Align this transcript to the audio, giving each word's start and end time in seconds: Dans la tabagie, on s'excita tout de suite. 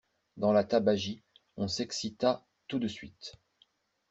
Dans 0.37 0.51
la 0.51 0.63
tabagie, 0.63 1.21
on 1.57 1.67
s'excita 1.67 2.43
tout 2.67 2.79
de 2.79 2.87
suite. 2.87 3.35